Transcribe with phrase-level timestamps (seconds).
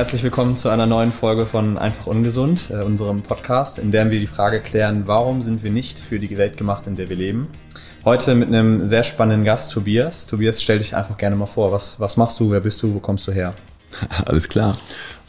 [0.00, 4.18] Herzlich willkommen zu einer neuen Folge von Einfach Ungesund, äh, unserem Podcast, in dem wir
[4.18, 7.48] die Frage klären, warum sind wir nicht für die Welt gemacht, in der wir leben.
[8.06, 10.24] Heute mit einem sehr spannenden Gast, Tobias.
[10.24, 11.70] Tobias, stell dich einfach gerne mal vor.
[11.70, 12.50] Was, was machst du?
[12.50, 12.94] Wer bist du?
[12.94, 13.52] Wo kommst du her?
[14.24, 14.78] Alles klar.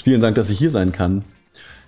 [0.02, 1.26] Vielen Dank, dass ich hier sein kann.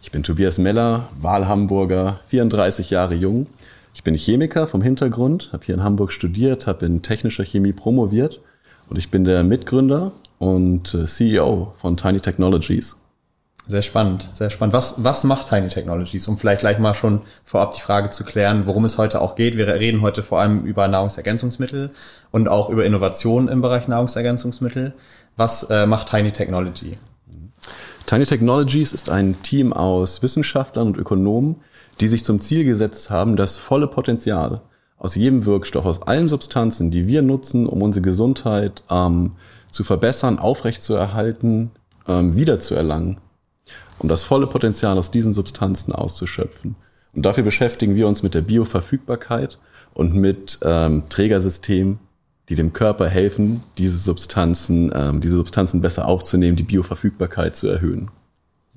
[0.01, 3.47] Ich bin Tobias Meller, Wahlhamburger, 34 Jahre jung.
[3.93, 8.41] Ich bin Chemiker vom Hintergrund, habe hier in Hamburg studiert, habe in technischer Chemie promoviert
[8.89, 10.11] und ich bin der Mitgründer
[10.43, 12.97] und äh, CEO von Tiny Technologies.
[13.65, 14.73] Sehr spannend, sehr spannend.
[14.73, 16.27] Was, was macht Tiny Technologies?
[16.27, 19.57] Um vielleicht gleich mal schon vorab die Frage zu klären, worum es heute auch geht.
[19.57, 21.91] Wir reden heute vor allem über Nahrungsergänzungsmittel
[22.31, 24.93] und auch über Innovationen im Bereich Nahrungsergänzungsmittel.
[25.37, 26.97] Was äh, macht Tiny Technology?
[28.05, 31.61] Tiny Technologies ist ein Team aus Wissenschaftlern und Ökonomen,
[32.01, 34.59] die sich zum Ziel gesetzt haben, das volle Potenzial
[35.03, 39.33] aus jedem Wirkstoff, aus allen Substanzen, die wir nutzen, um unsere Gesundheit ähm,
[39.69, 41.71] zu verbessern, aufrechtzuerhalten,
[42.07, 43.17] ähm, wiederzuerlangen,
[43.99, 46.75] um das volle Potenzial aus diesen Substanzen auszuschöpfen.
[47.13, 49.59] Und dafür beschäftigen wir uns mit der Bioverfügbarkeit
[49.93, 51.99] und mit ähm, Trägersystemen,
[52.47, 58.09] die dem Körper helfen, diese Substanzen, ähm, diese Substanzen besser aufzunehmen, die Bioverfügbarkeit zu erhöhen.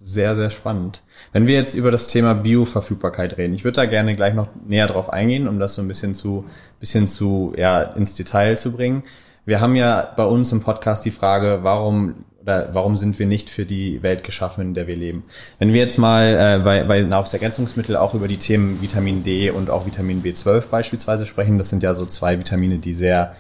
[0.09, 1.03] Sehr, sehr spannend.
[1.33, 4.87] Wenn wir jetzt über das Thema Bioverfügbarkeit reden, ich würde da gerne gleich noch näher
[4.87, 6.45] drauf eingehen, um das so ein bisschen zu,
[6.79, 9.03] bisschen zu, ja, ins Detail zu bringen.
[9.47, 13.51] Wir haben ja bei uns im Podcast die Frage, warum oder warum sind wir nicht
[13.51, 15.25] für die Welt geschaffen, in der wir leben?
[15.59, 19.71] Wenn wir jetzt mal äh, bei, bei Nahrungsergänzungsmittel auch über die Themen Vitamin D und
[19.71, 23.35] auch Vitamin B12 beispielsweise sprechen, das sind ja so zwei Vitamine, die sehr,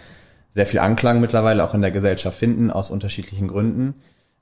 [0.51, 3.95] sehr viel Anklang mittlerweile auch in der Gesellschaft finden, aus unterschiedlichen Gründen.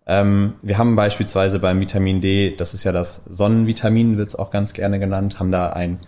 [0.06, 4.50] Ähm, wir haben beispielsweise beim Vitamin D, das ist ja das Sonnenvitamin, wird es auch
[4.50, 6.00] ganz gerne genannt, haben da ein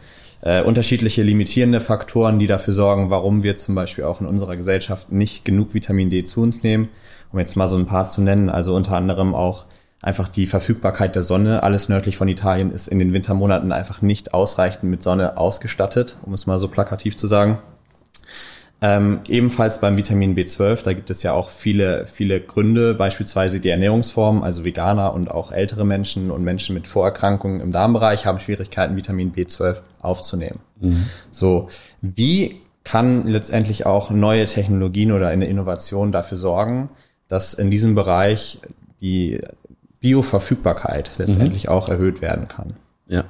[0.42, 5.10] äh, unterschiedliche limitierende Faktoren, die dafür sorgen, warum wir zum Beispiel auch in unserer Gesellschaft
[5.10, 6.88] nicht genug Vitamin D zu uns nehmen.
[7.32, 9.66] Um jetzt mal so ein paar zu nennen, also unter anderem auch
[10.02, 11.62] einfach die Verfügbarkeit der Sonne.
[11.62, 16.34] Alles nördlich von Italien ist in den Wintermonaten einfach nicht ausreichend mit Sonne ausgestattet, um
[16.34, 17.58] es mal so plakativ zu sagen.
[18.82, 23.70] Ähm, ebenfalls beim Vitamin B12, da gibt es ja auch viele, viele Gründe, beispielsweise die
[23.70, 28.94] Ernährungsform, also Veganer und auch ältere Menschen und Menschen mit Vorerkrankungen im Darmbereich haben Schwierigkeiten,
[28.94, 30.60] Vitamin B12 aufzunehmen.
[30.80, 31.06] Mhm.
[31.30, 31.68] So,
[32.02, 36.90] wie kann letztendlich auch neue Technologien oder eine Innovation dafür sorgen,
[37.28, 38.60] dass in diesem Bereich
[39.00, 39.40] die
[40.00, 41.70] Bioverfügbarkeit letztendlich mhm.
[41.70, 42.74] auch erhöht werden kann?
[43.08, 43.24] Ja.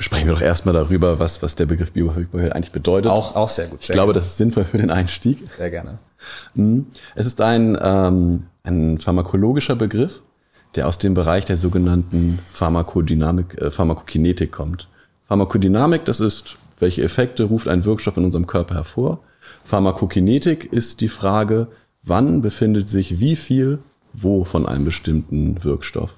[0.00, 3.10] Sprechen wir doch erstmal darüber, was, was der Begriff Bioverfügbarkeit eigentlich bedeutet.
[3.10, 3.82] Auch, auch sehr gut.
[3.82, 5.38] Sehr ich glaube, das ist sinnvoll für den Einstieg.
[5.56, 5.98] Sehr gerne.
[6.54, 6.86] Mhm.
[7.14, 10.20] Es ist ein, ähm, ein pharmakologischer Begriff,
[10.74, 14.88] der aus dem Bereich der sogenannten Pharmakodynamik, äh, Pharmakokinetik kommt.
[15.28, 19.20] Pharmakodynamik, das ist, welche Effekte ruft ein Wirkstoff in unserem Körper hervor.
[19.64, 21.68] Pharmakokinetik ist die Frage,
[22.02, 23.78] wann befindet sich wie viel
[24.12, 26.14] wo von einem bestimmten Wirkstoff.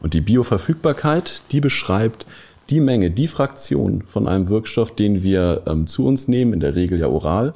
[0.00, 2.26] Und die Bioverfügbarkeit, die beschreibt,
[2.70, 6.74] die Menge, die Fraktion von einem Wirkstoff, den wir ähm, zu uns nehmen, in der
[6.74, 7.54] Regel ja oral,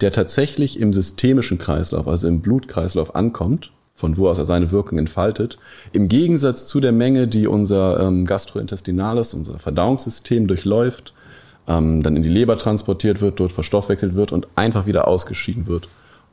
[0.00, 4.98] der tatsächlich im systemischen Kreislauf, also im Blutkreislauf ankommt, von wo aus er seine Wirkung
[4.98, 5.58] entfaltet,
[5.92, 11.12] im Gegensatz zu der Menge, die unser ähm, Gastrointestinales, unser Verdauungssystem durchläuft,
[11.68, 15.88] ähm, dann in die Leber transportiert wird, dort verstoffwechselt wird und einfach wieder ausgeschieden wird,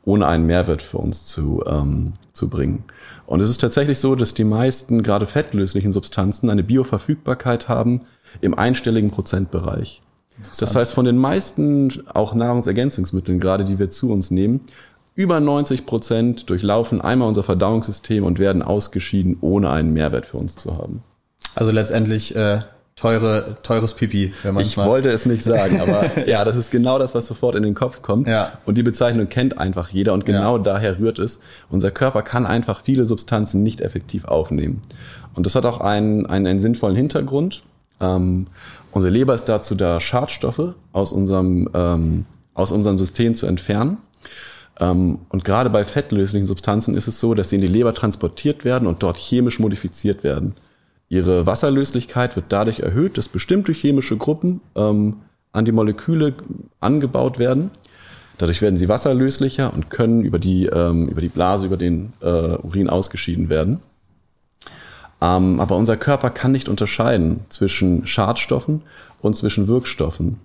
[0.08, 2.84] ohne einen Mehrwert für uns zu, ähm, zu bringen.
[3.26, 8.00] Und es ist tatsächlich so, dass die meisten gerade fettlöslichen Substanzen eine Bioverfügbarkeit haben
[8.40, 10.00] im einstelligen Prozentbereich.
[10.60, 14.62] Das heißt, von den meisten auch Nahrungsergänzungsmitteln, gerade die wir zu uns nehmen,
[15.14, 20.56] über 90 Prozent durchlaufen einmal unser Verdauungssystem und werden ausgeschieden, ohne einen Mehrwert für uns
[20.56, 21.02] zu haben.
[21.54, 22.62] Also letztendlich äh,
[22.98, 24.32] teure, teures Pipi.
[24.42, 27.62] Wenn ich wollte es nicht sagen, aber ja, das ist genau das, was sofort in
[27.62, 28.26] den Kopf kommt.
[28.26, 28.52] Ja.
[28.66, 30.62] Und die Bezeichnung kennt einfach jeder und genau ja.
[30.62, 31.40] daher rührt es.
[31.70, 34.82] Unser Körper kann einfach viele Substanzen nicht effektiv aufnehmen.
[35.34, 37.62] Und das hat auch einen, einen, einen sinnvollen Hintergrund.
[38.00, 38.46] Ähm,
[38.92, 42.24] unsere Leber ist dazu da, Schadstoffe aus unserem, ähm,
[42.54, 43.98] aus unserem System zu entfernen.
[44.80, 48.64] Ähm, und gerade bei fettlöslichen Substanzen ist es so, dass sie in die Leber transportiert
[48.64, 50.54] werden und dort chemisch modifiziert werden.
[51.08, 55.16] Ihre Wasserlöslichkeit wird dadurch erhöht, dass bestimmte chemische Gruppen ähm,
[55.52, 56.34] an die Moleküle
[56.80, 57.70] angebaut werden.
[58.36, 62.26] Dadurch werden sie wasserlöslicher und können über die, ähm, über die Blase, über den äh,
[62.26, 63.80] Urin ausgeschieden werden.
[65.20, 68.82] Ähm, aber unser Körper kann nicht unterscheiden zwischen Schadstoffen
[69.20, 70.38] und zwischen Wirkstoffen.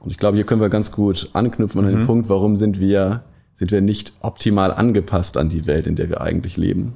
[0.00, 2.06] Und ich glaube, hier können wir ganz gut anknüpfen an den mhm.
[2.06, 3.22] Punkt, warum sind wir,
[3.54, 6.94] sind wir nicht optimal angepasst an die Welt, in der wir eigentlich leben.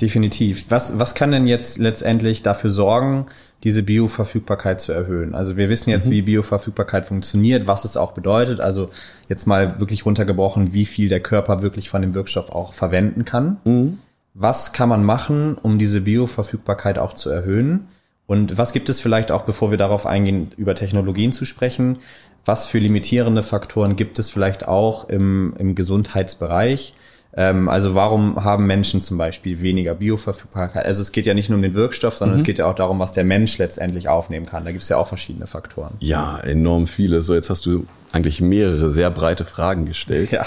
[0.00, 0.66] Definitiv.
[0.70, 3.26] Was, was kann denn jetzt letztendlich dafür sorgen,
[3.64, 5.34] diese Bioverfügbarkeit zu erhöhen?
[5.34, 6.12] Also wir wissen jetzt, mhm.
[6.12, 8.60] wie Bioverfügbarkeit funktioniert, was es auch bedeutet.
[8.60, 8.90] Also
[9.28, 13.58] jetzt mal wirklich runtergebrochen, wie viel der Körper wirklich von dem Wirkstoff auch verwenden kann.
[13.64, 13.98] Mhm.
[14.34, 17.88] was kann man machen, um diese Bioverfügbarkeit auch zu erhöhen?
[18.26, 21.98] Und was gibt es vielleicht auch, bevor wir darauf eingehen, über Technologien zu sprechen,
[22.44, 26.94] was für limitierende Faktoren gibt es vielleicht auch im, im Gesundheitsbereich?
[27.34, 30.86] Ähm, also warum haben Menschen zum Beispiel weniger Bioverfügbarkeit?
[30.86, 32.42] Also es geht ja nicht nur um den Wirkstoff, sondern mhm.
[32.42, 34.64] es geht ja auch darum, was der Mensch letztendlich aufnehmen kann.
[34.64, 35.94] Da gibt es ja auch verschiedene Faktoren.
[36.00, 37.22] Ja, enorm viele.
[37.22, 40.30] So, jetzt hast du eigentlich mehrere sehr breite Fragen gestellt.
[40.32, 40.44] Ja.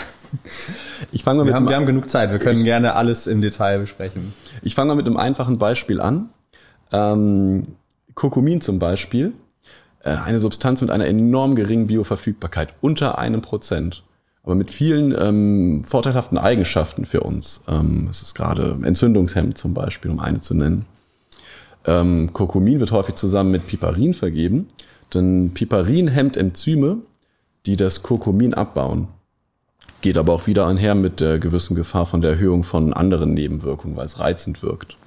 [1.12, 2.32] Ich fange mal wir mit haben, wir haben genug Zeit.
[2.32, 4.34] Wir können ich, gerne alles im Detail besprechen.
[4.62, 6.30] Ich fange mal mit einem einfachen Beispiel an.
[6.92, 7.64] Ähm,
[8.16, 9.34] Kurkumin zum Beispiel,
[10.04, 14.04] äh, eine Substanz mit einer enorm geringen Bioverfügbarkeit, unter einem Prozent
[14.44, 17.64] aber mit vielen ähm, vorteilhaften Eigenschaften für uns.
[17.68, 20.86] Ähm, es ist gerade Entzündungshemd zum Beispiel, um eine zu nennen.
[21.86, 24.68] Ähm, Kurkumin wird häufig zusammen mit Piperin vergeben,
[25.14, 26.98] denn Piperin hemmt Enzyme,
[27.66, 29.08] die das Kurkumin abbauen.
[30.02, 33.96] Geht aber auch wieder einher mit der gewissen Gefahr von der Erhöhung von anderen Nebenwirkungen,
[33.96, 34.98] weil es reizend wirkt.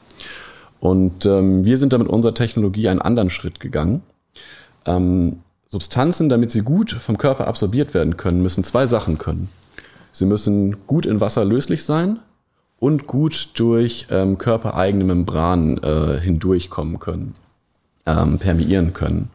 [0.79, 4.03] Und ähm, wir sind da mit unserer Technologie einen anderen Schritt gegangen.
[4.87, 5.41] Ähm,
[5.75, 9.49] Substanzen, damit sie gut vom Körper absorbiert werden können, müssen zwei Sachen können.
[10.12, 12.21] Sie müssen gut in Wasser löslich sein
[12.79, 17.35] und gut durch ähm, körpereigene Membranen äh, hindurchkommen können,
[18.06, 19.31] ähm, permeieren können.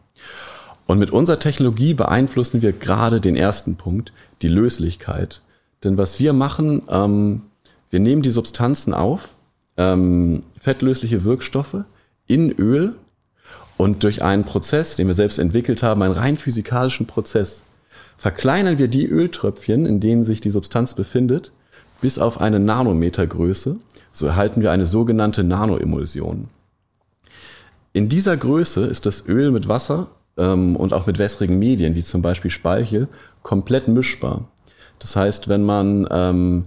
[0.86, 5.42] Und mit unserer Technologie beeinflussen wir gerade den ersten Punkt, die Löslichkeit.
[5.84, 7.42] Denn was wir machen, ähm,
[7.90, 9.28] wir nehmen die Substanzen auf,
[9.76, 11.84] ähm, fettlösliche Wirkstoffe
[12.26, 12.94] in Öl
[13.80, 17.62] und durch einen Prozess, den wir selbst entwickelt haben, einen rein physikalischen Prozess,
[18.18, 21.50] verkleinern wir die Öltröpfchen, in denen sich die Substanz befindet,
[22.02, 23.78] bis auf eine Nanometergröße.
[24.12, 26.48] So erhalten wir eine sogenannte Nanoemulsion.
[27.94, 32.04] In dieser Größe ist das Öl mit Wasser ähm, und auch mit wässrigen Medien, wie
[32.04, 33.08] zum Beispiel Speichel,
[33.42, 34.46] komplett mischbar.
[34.98, 36.66] Das heißt, wenn man ähm,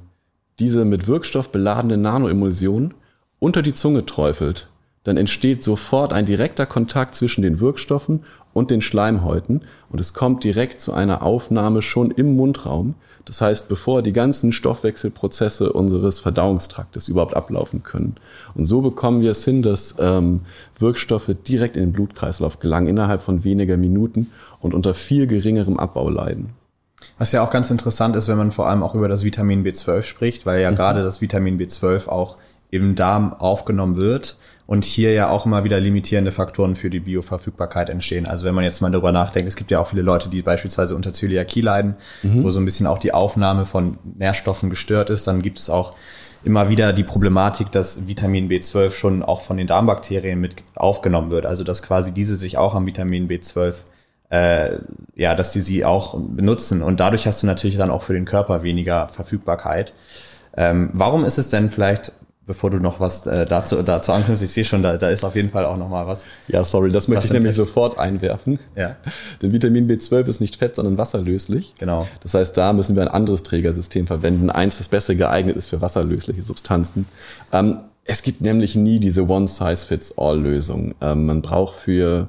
[0.57, 2.95] diese mit Wirkstoff beladene Nanoemulsion
[3.37, 4.67] unter die Zunge träufelt,
[5.03, 8.23] dann entsteht sofort ein direkter Kontakt zwischen den Wirkstoffen
[8.53, 12.95] und den Schleimhäuten und es kommt direkt zu einer Aufnahme schon im Mundraum.
[13.25, 18.15] Das heißt, bevor die ganzen Stoffwechselprozesse unseres Verdauungstraktes überhaupt ablaufen können.
[18.53, 20.41] Und so bekommen wir es hin, dass ähm,
[20.77, 26.09] Wirkstoffe direkt in den Blutkreislauf gelangen, innerhalb von weniger Minuten und unter viel geringerem Abbau
[26.09, 26.49] leiden.
[27.17, 30.03] Was ja auch ganz interessant ist, wenn man vor allem auch über das Vitamin B12
[30.03, 30.75] spricht, weil ja mhm.
[30.75, 32.37] gerade das Vitamin B12 auch
[32.73, 34.35] im Darm aufgenommen wird
[34.65, 38.25] und hier ja auch immer wieder limitierende Faktoren für die Bioverfügbarkeit entstehen.
[38.25, 40.95] Also wenn man jetzt mal darüber nachdenkt, es gibt ja auch viele Leute, die beispielsweise
[40.95, 42.43] unter Zöliakie leiden, mhm.
[42.43, 45.93] wo so ein bisschen auch die Aufnahme von Nährstoffen gestört ist, dann gibt es auch
[46.43, 51.45] immer wieder die Problematik, dass Vitamin B12 schon auch von den Darmbakterien mit aufgenommen wird.
[51.45, 53.83] Also dass quasi diese sich auch am Vitamin B12
[54.29, 54.79] äh,
[55.15, 58.25] ja, dass die sie auch benutzen und dadurch hast du natürlich dann auch für den
[58.25, 59.93] Körper weniger Verfügbarkeit.
[60.57, 62.13] Ähm, warum ist es denn vielleicht
[62.45, 65.35] bevor du noch was äh, dazu, dazu anknüpfst, ich sehe schon, da, da ist auf
[65.35, 66.25] jeden Fall auch noch mal was.
[66.47, 68.59] Ja, sorry, das möchte ich nämlich sofort einwerfen.
[68.75, 68.97] Ja.
[69.41, 71.73] Denn Vitamin B12 ist nicht fett, sondern wasserlöslich.
[71.79, 72.07] Genau.
[72.21, 74.49] Das heißt, da müssen wir ein anderes Trägersystem verwenden.
[74.49, 77.05] Eins, das besser geeignet ist für wasserlösliche Substanzen.
[77.51, 80.95] Ähm, es gibt nämlich nie diese One-Size-Fits-All-Lösung.
[80.99, 82.27] Ähm, man braucht für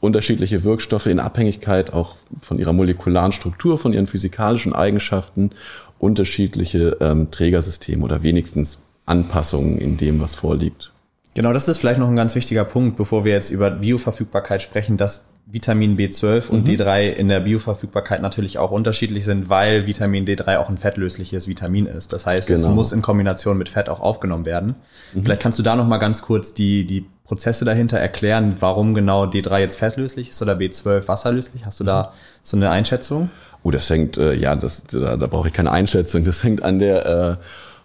[0.00, 5.50] unterschiedliche Wirkstoffe in Abhängigkeit auch von ihrer molekularen Struktur, von ihren physikalischen Eigenschaften
[5.98, 10.92] unterschiedliche ähm, Trägersysteme oder wenigstens Anpassungen in dem, was vorliegt.
[11.34, 14.96] Genau, das ist vielleicht noch ein ganz wichtiger Punkt, bevor wir jetzt über Bioverfügbarkeit sprechen,
[14.96, 16.74] dass Vitamin B12 und mhm.
[16.74, 21.86] D3 in der Bioverfügbarkeit natürlich auch unterschiedlich sind, weil Vitamin D3 auch ein fettlösliches Vitamin
[21.86, 22.12] ist.
[22.12, 22.60] Das heißt, genau.
[22.60, 24.74] es muss in Kombination mit Fett auch aufgenommen werden.
[25.14, 25.24] Mhm.
[25.24, 29.24] Vielleicht kannst du da noch mal ganz kurz die, die Prozesse dahinter erklären, warum genau
[29.24, 31.64] D3 jetzt fettlöslich ist oder B12 wasserlöslich.
[31.64, 32.12] Hast du da
[32.42, 33.30] so eine Einschätzung?
[33.62, 36.24] Oh, das hängt, äh, ja, das, da, da brauche ich keine Einschätzung.
[36.24, 37.36] Das hängt an der äh,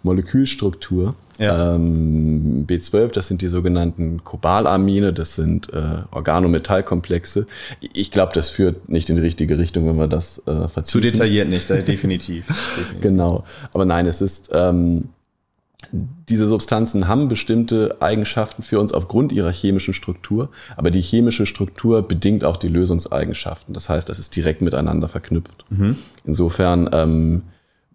[0.04, 1.16] Molekülstruktur.
[1.38, 1.74] Ja.
[1.74, 7.46] Ähm, B12, das sind die sogenannten Cobalamine, das sind äh, Organometallkomplexe.
[7.80, 10.84] Ich glaube, das führt nicht in die richtige Richtung, wenn wir das äh, vertiefen.
[10.84, 12.46] Zu detailliert nicht, definitiv.
[12.76, 13.00] definitiv.
[13.00, 13.44] Genau.
[13.72, 15.08] Aber nein, es ist, ähm,
[15.90, 22.06] diese Substanzen haben bestimmte Eigenschaften für uns aufgrund ihrer chemischen Struktur, aber die chemische Struktur
[22.06, 23.72] bedingt auch die Lösungseigenschaften.
[23.74, 25.64] Das heißt, das ist direkt miteinander verknüpft.
[25.70, 25.96] Mhm.
[26.24, 27.42] Insofern ähm,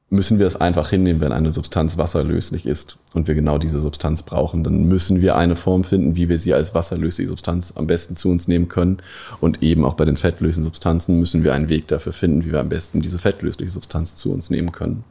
[0.10, 4.24] müssen wir es einfach hinnehmen, wenn eine Substanz wasserlöslich ist und wir genau diese Substanz
[4.24, 8.16] brauchen, dann müssen wir eine Form finden, wie wir sie als wasserlösliche Substanz am besten
[8.16, 8.98] zu uns nehmen können.
[9.40, 12.60] Und eben auch bei den fettlöslichen Substanzen müssen wir einen Weg dafür finden, wie wir
[12.60, 15.04] am besten diese fettlösliche Substanz zu uns nehmen können.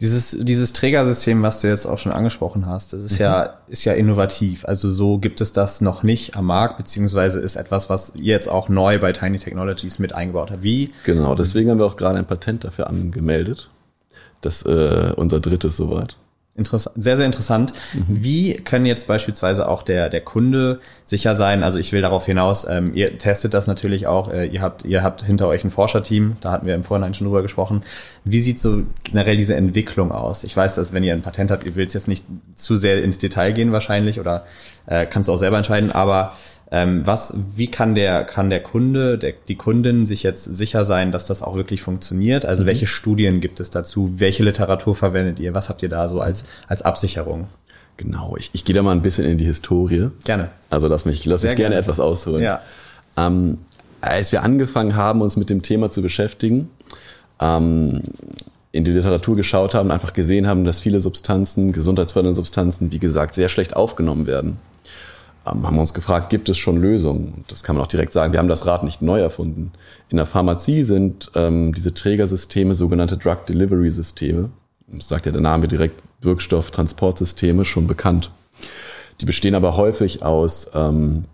[0.00, 3.24] Dieses, dieses Trägersystem, was du jetzt auch schon angesprochen hast, das ist mhm.
[3.24, 4.64] ja, ist ja innovativ.
[4.64, 8.68] Also so gibt es das noch nicht am Markt, beziehungsweise ist etwas, was jetzt auch
[8.68, 10.62] neu bei Tiny Technologies mit eingebaut hat.
[10.62, 10.90] Wie?
[11.04, 13.68] Genau, deswegen haben wir auch gerade ein Patent dafür angemeldet.
[14.42, 16.16] Das äh, unser drittes soweit.
[16.54, 17.72] Interessant, sehr, sehr interessant.
[17.94, 18.04] Mhm.
[18.08, 21.62] Wie können jetzt beispielsweise auch der, der Kunde sicher sein?
[21.62, 25.02] Also ich will darauf hinaus, ähm, ihr testet das natürlich auch, äh, ihr habt, ihr
[25.02, 27.80] habt hinter euch ein Forscherteam, da hatten wir im Vorhinein schon drüber gesprochen.
[28.24, 30.44] Wie sieht so generell diese Entwicklung aus?
[30.44, 33.16] Ich weiß, dass wenn ihr ein Patent habt, ihr willst jetzt nicht zu sehr ins
[33.16, 34.44] Detail gehen wahrscheinlich oder
[34.84, 36.34] äh, kannst du auch selber entscheiden, aber
[36.74, 41.12] ähm, was, wie kann der, kann der Kunde, der, die Kundin sich jetzt sicher sein,
[41.12, 42.46] dass das auch wirklich funktioniert?
[42.46, 42.68] Also mhm.
[42.68, 44.14] welche Studien gibt es dazu?
[44.16, 45.54] Welche Literatur verwendet ihr?
[45.54, 47.46] Was habt ihr da so als, als Absicherung?
[47.98, 50.08] Genau, ich, ich gehe da mal ein bisschen in die Historie.
[50.24, 50.48] Gerne.
[50.70, 52.42] Also lass mich, lass mich gerne, gerne etwas ausholen.
[52.42, 52.62] Ja.
[53.18, 53.58] Ähm,
[54.00, 56.70] als wir angefangen haben, uns mit dem Thema zu beschäftigen,
[57.38, 58.02] ähm,
[58.72, 63.34] in die Literatur geschaut haben, einfach gesehen haben, dass viele Substanzen, gesundheitsfördernde Substanzen, wie gesagt,
[63.34, 64.56] sehr schlecht aufgenommen werden.
[65.46, 67.44] Ähm, haben wir uns gefragt, gibt es schon Lösungen?
[67.48, 68.32] Das kann man auch direkt sagen.
[68.32, 69.72] Wir haben das Rad nicht neu erfunden.
[70.08, 74.50] In der Pharmazie sind ähm, diese Trägersysteme sogenannte Drug Delivery Systeme.
[74.86, 78.30] Das sagt ja der Name direkt Wirkstofftransportsysteme schon bekannt.
[79.20, 81.24] Die bestehen aber häufig aus ähm,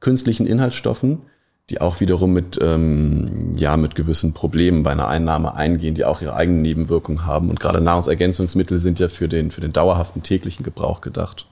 [0.00, 1.22] künstlichen Inhaltsstoffen,
[1.70, 6.20] die auch wiederum mit, ähm, ja, mit gewissen Problemen bei einer Einnahme eingehen, die auch
[6.20, 7.48] ihre eigenen Nebenwirkungen haben.
[7.48, 11.46] Und gerade Nahrungsergänzungsmittel sind ja für den, für den dauerhaften täglichen Gebrauch gedacht.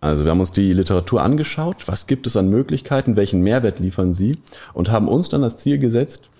[0.00, 4.14] Also wir haben uns die Literatur angeschaut, was gibt es an Möglichkeiten, welchen Mehrwert liefern
[4.14, 4.38] sie
[4.72, 6.30] und haben uns dann das Ziel gesetzt,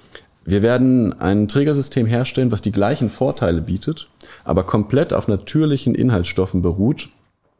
[0.44, 4.08] wir werden ein Trägersystem herstellen, was die gleichen Vorteile bietet,
[4.44, 7.10] aber komplett auf natürlichen Inhaltsstoffen beruht,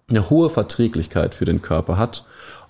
[0.09, 2.25] eine hohe Verträglichkeit für den Körper hat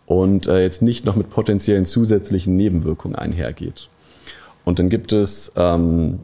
[0.07, 3.89] und äh, jetzt nicht noch mit potenziellen zusätzlichen Nebenwirkungen einhergeht.
[4.65, 6.21] Und dann gibt es ähm,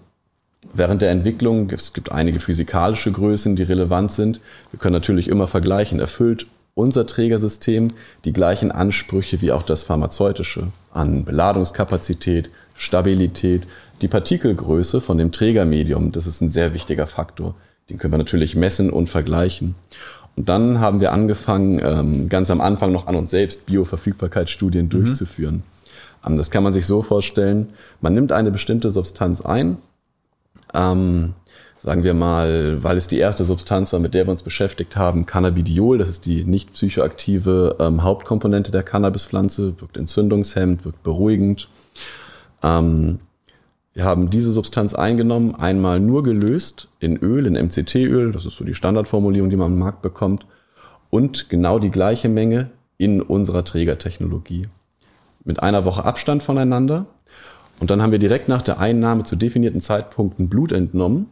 [0.74, 4.40] während der Entwicklung, es gibt einige physikalische Größen, die relevant sind.
[4.72, 6.46] Wir können natürlich immer vergleichen, erfüllt
[6.76, 7.88] unser Trägersystem
[8.24, 13.62] die gleichen Ansprüche wie auch das pharmazeutische an Beladungskapazität, Stabilität,
[14.02, 17.54] die Partikelgröße von dem Trägermedium, das ist ein sehr wichtiger Faktor.
[17.88, 19.74] Den können wir natürlich messen und vergleichen.
[20.36, 24.90] Und dann haben wir angefangen, ähm, ganz am Anfang noch an uns selbst Bioverfügbarkeitsstudien mhm.
[24.90, 25.62] durchzuführen.
[26.26, 27.70] Ähm, das kann man sich so vorstellen,
[28.02, 29.78] man nimmt eine bestimmte Substanz ein,
[30.74, 31.32] ähm,
[31.78, 35.26] sagen wir mal, weil es die erste Substanz war, mit der wir uns beschäftigt haben,
[35.26, 41.68] Cannabidiol, das ist die nicht psychoaktive ähm, Hauptkomponente der Cannabispflanze, wirkt entzündungshemmend, wirkt beruhigend.
[42.62, 43.20] Ähm,
[43.92, 48.64] wir haben diese Substanz eingenommen, einmal nur gelöst in Öl, in MCT-Öl, das ist so
[48.64, 50.46] die Standardformulierung, die man am Markt bekommt,
[51.08, 54.66] und genau die gleiche Menge in unserer Trägertechnologie.
[55.44, 57.06] Mit einer Woche Abstand voneinander.
[57.78, 61.28] Und dann haben wir direkt nach der Einnahme zu definierten Zeitpunkten Blut entnommen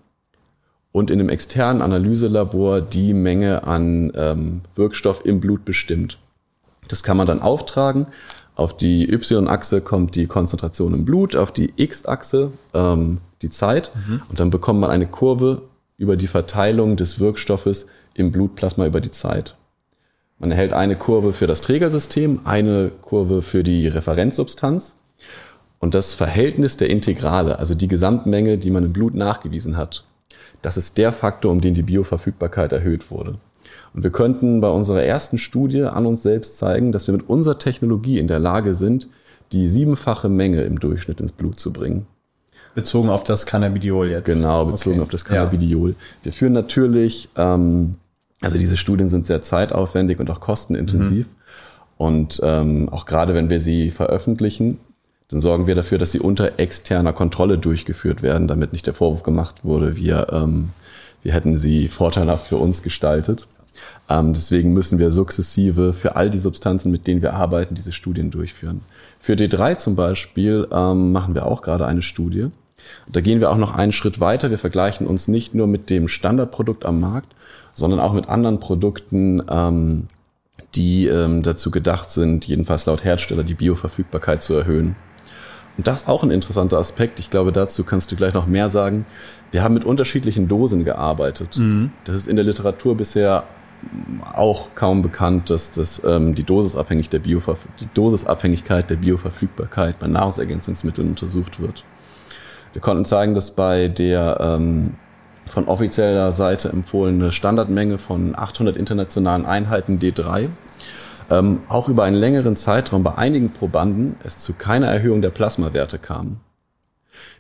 [0.95, 6.19] und in einem externen Analyselabor die Menge an ähm, Wirkstoff im Blut bestimmt.
[6.87, 8.07] Das kann man dann auftragen.
[8.55, 14.23] Auf die Y-Achse kommt die Konzentration im Blut, auf die X-Achse ähm, die Zeit mhm.
[14.31, 15.63] und dann bekommt man eine Kurve
[15.99, 19.57] über die Verteilung des Wirkstoffes im Blutplasma über die Zeit.
[20.39, 24.95] Man erhält eine Kurve für das Trägersystem, eine Kurve für die Referenzsubstanz
[25.81, 30.05] und das Verhältnis der Integrale, also die Gesamtmenge, die man im Blut nachgewiesen hat,
[30.63, 33.37] das ist der Faktor, um den die Bioverfügbarkeit erhöht wurde.
[33.95, 37.59] Und wir könnten bei unserer ersten Studie an uns selbst zeigen, dass wir mit unserer
[37.59, 39.09] Technologie in der Lage sind,
[39.53, 42.07] die siebenfache Menge im Durchschnitt ins Blut zu bringen.
[42.75, 44.27] Bezogen auf das Cannabidiol jetzt.
[44.27, 45.03] Genau, bezogen okay.
[45.03, 45.91] auf das Cannabidiol.
[45.91, 45.97] Ja.
[46.25, 47.95] Wir führen natürlich, ähm,
[48.41, 51.27] also diese Studien sind sehr zeitaufwendig und auch kostenintensiv.
[51.27, 51.33] Mhm.
[51.97, 54.81] Und ähm, auch gerade wenn wir sie veröffentlichen,
[55.35, 59.25] dann sorgen wir dafür, dass sie unter externer Kontrolle durchgeführt werden, damit nicht der Vorwurf
[59.25, 60.69] gemacht wurde, wir, ähm,
[61.25, 63.49] wir hätten sie vorteilhaft für uns gestaltet.
[64.09, 68.31] Ähm, deswegen müssen wir sukzessive für all die Substanzen, mit denen wir arbeiten, diese Studien
[68.31, 68.83] durchführen.
[69.19, 72.53] Für D3 zum Beispiel ähm, machen wir auch gerade eine Studie.
[73.11, 74.51] Da gehen wir auch noch einen Schritt weiter.
[74.51, 77.35] Wir vergleichen uns nicht nur mit dem Standardprodukt am Markt,
[77.73, 80.07] sondern auch mit anderen Produkten, ähm,
[80.77, 84.95] die ähm, dazu gedacht sind, jedenfalls laut Hersteller, die Bioverfügbarkeit zu erhöhen.
[85.77, 87.19] Und das ist auch ein interessanter Aspekt.
[87.19, 89.07] Ich glaube, dazu kannst du gleich noch mehr sagen.
[89.51, 91.59] Wir haben mit unterschiedlichen Dosen gearbeitet.
[91.59, 91.91] Mhm.
[92.05, 93.45] Das ist in der Literatur bisher
[94.35, 101.09] auch kaum bekannt, dass das, ähm, die, Dosisabhängig der die Dosisabhängigkeit der Bioverfügbarkeit bei Nahrungsergänzungsmitteln
[101.09, 101.85] untersucht wird.
[102.73, 104.95] Wir konnten zeigen, dass bei der ähm,
[105.49, 110.49] von offizieller Seite empfohlene Standardmenge von 800 internationalen Einheiten D3
[111.31, 115.99] ähm, auch über einen längeren Zeitraum bei einigen Probanden es zu keiner Erhöhung der Plasmawerte
[115.99, 116.39] kam.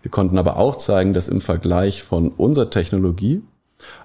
[0.02, 3.42] Wir konnten aber auch zeigen, dass im Vergleich von unserer Technologie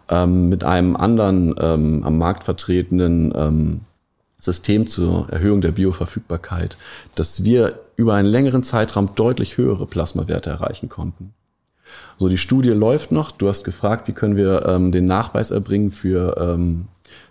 [0.10, 3.82] ähm, mit einem anderen ähm, am Markt vertretenen ähm,
[4.38, 6.78] System zur Erhöhung der Bioverfügbarkeit,
[7.16, 11.34] dass wir über einen längeren Zeitraum deutlich höhere Plasmawerte erreichen konnten.
[12.18, 13.32] So, die Studie läuft noch.
[13.32, 16.88] Du hast gefragt, wie können wir ähm, den Nachweis erbringen für, ähm,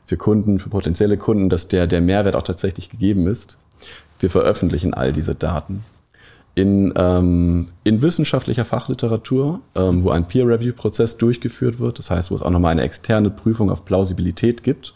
[0.07, 3.59] für Kunden, für potenzielle Kunden, dass der, der Mehrwert auch tatsächlich gegeben ist.
[4.21, 5.83] Wir veröffentlichen all diese Daten.
[6.55, 12.43] In, ähm, in wissenschaftlicher Fachliteratur, ähm, wo ein Peer-Review-Prozess durchgeführt wird, das heißt, wo es
[12.43, 14.95] auch nochmal eine externe Prüfung auf Plausibilität gibt,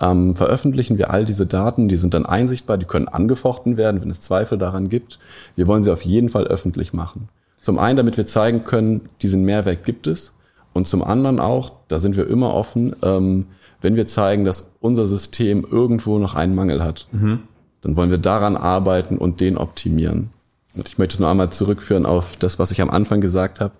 [0.00, 4.10] ähm, veröffentlichen wir all diese Daten, die sind dann einsichtbar, die können angefochten werden, wenn
[4.10, 5.18] es Zweifel daran gibt.
[5.56, 7.28] Wir wollen sie auf jeden Fall öffentlich machen.
[7.60, 10.32] Zum einen, damit wir zeigen können, diesen Mehrwert gibt es.
[10.72, 13.46] Und zum anderen auch, da sind wir immer offen, ähm,
[13.80, 17.40] wenn wir zeigen, dass unser System irgendwo noch einen Mangel hat, mhm.
[17.80, 20.30] dann wollen wir daran arbeiten und den optimieren.
[20.74, 23.74] Und ich möchte es noch einmal zurückführen auf das, was ich am Anfang gesagt habe.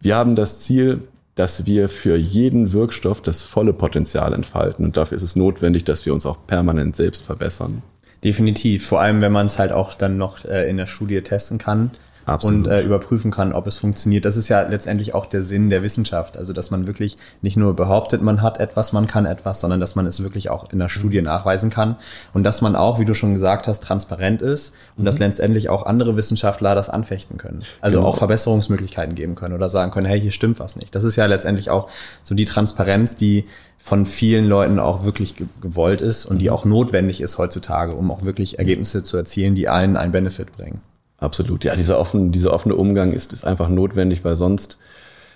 [0.00, 1.02] Wir haben das Ziel,
[1.34, 4.84] dass wir für jeden Wirkstoff das volle Potenzial entfalten.
[4.84, 7.82] Und dafür ist es notwendig, dass wir uns auch permanent selbst verbessern.
[8.22, 8.86] Definitiv.
[8.86, 11.90] Vor allem, wenn man es halt auch dann noch äh, in der Studie testen kann.
[12.26, 12.66] Absolut.
[12.66, 14.24] und äh, überprüfen kann, ob es funktioniert.
[14.24, 16.36] Das ist ja letztendlich auch der Sinn der Wissenschaft.
[16.36, 19.94] Also, dass man wirklich nicht nur behauptet, man hat etwas, man kann etwas, sondern dass
[19.94, 21.24] man es wirklich auch in der Studie mhm.
[21.24, 21.96] nachweisen kann.
[22.32, 25.06] Und dass man auch, wie du schon gesagt hast, transparent ist und mhm.
[25.06, 27.62] dass letztendlich auch andere Wissenschaftler das anfechten können.
[27.80, 28.10] Also genau.
[28.10, 30.94] auch Verbesserungsmöglichkeiten geben können oder sagen können, hey, hier stimmt was nicht.
[30.94, 31.88] Das ist ja letztendlich auch
[32.22, 33.46] so die Transparenz, die
[33.78, 36.54] von vielen Leuten auch wirklich gewollt ist und die mhm.
[36.54, 40.80] auch notwendig ist heutzutage, um auch wirklich Ergebnisse zu erzielen, die allen einen Benefit bringen.
[41.22, 41.64] Absolut.
[41.64, 44.78] Ja, dieser offene, dieser offene Umgang ist, ist einfach notwendig, weil sonst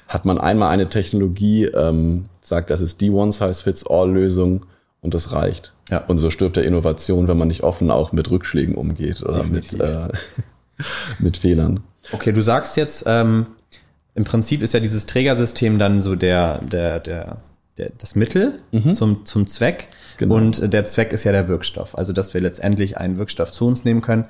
[0.09, 4.66] hat man einmal eine Technologie, ähm, sagt, das ist die One-Size-Fits-All-Lösung
[5.00, 5.73] und das reicht.
[5.88, 5.99] Ja.
[5.99, 9.78] Und so stirbt der Innovation, wenn man nicht offen auch mit Rückschlägen umgeht oder mit,
[9.78, 10.09] äh,
[11.21, 11.81] mit Fehlern.
[12.12, 13.47] Okay, du sagst jetzt, ähm,
[14.16, 17.37] im Prinzip ist ja dieses Trägersystem dann so der, der, der,
[17.78, 18.95] der das Mittel mhm.
[18.95, 19.88] zum, zum Zweck.
[20.19, 20.35] Genau.
[20.35, 21.97] Und der Zweck ist ja der Wirkstoff.
[21.97, 24.25] Also, dass wir letztendlich einen Wirkstoff zu uns nehmen können.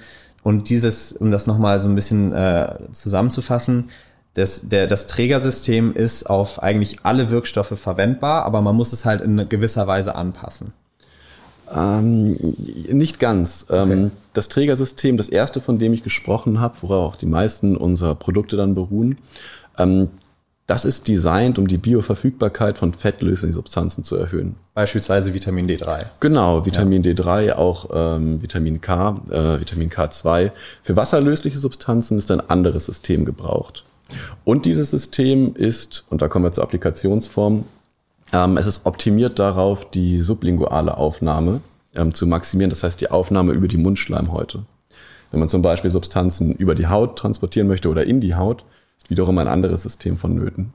[0.47, 3.91] Und dieses, um das nochmal so ein bisschen äh, zusammenzufassen,
[4.35, 9.23] das, der, das Trägersystem ist auf eigentlich alle Wirkstoffe verwendbar, aber man muss es halt
[9.23, 10.73] in gewisser Weise anpassen.
[11.75, 12.37] Ähm,
[12.89, 13.67] nicht ganz.
[13.71, 14.11] Ähm, okay.
[14.35, 18.57] das Trägersystem, das erste, von dem ich gesprochen habe, worauf auch die meisten unserer Produkte
[18.57, 19.19] dann beruhen,
[19.79, 20.11] ähm,
[20.67, 24.57] das ist designt, um die Bioverfügbarkeit von fettlöslichen Substanzen zu erhöhen.
[24.75, 26.07] Beispielsweise Vitamin D3.
[26.19, 27.13] Genau, Vitamin ja.
[27.13, 30.51] D3, auch ähm, Vitamin K, äh, Vitamin K2.
[30.83, 33.85] Für wasserlösliche Substanzen ist ein anderes System gebraucht.
[34.45, 37.65] Und dieses System ist, und da kommen wir zur Applikationsform,
[38.33, 41.61] ähm, es ist optimiert darauf, die sublinguale Aufnahme
[41.95, 44.65] ähm, zu maximieren, das heißt die Aufnahme über die Mundschleimhäute.
[45.31, 48.65] Wenn man zum Beispiel Substanzen über die Haut transportieren möchte oder in die Haut,
[49.09, 50.73] wiederum ein anderes System vonnöten.